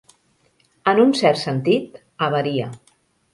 [0.91, 2.73] En un cert sentit, avaria.